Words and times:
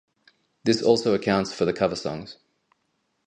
This 0.63 0.81
also 0.81 1.13
accounts 1.13 1.53
for 1.53 1.65
the 1.65 1.73
cover 1.73 1.95
songs. 1.95 2.37